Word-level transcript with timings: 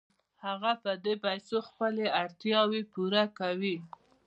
هغه 0.45 0.71
په 0.83 0.91
دې 1.03 1.13
پیسو 1.25 1.57
خپلې 1.67 2.05
اړتیاوې 2.21 2.81
پوره 2.91 3.23
کوي 3.39 3.77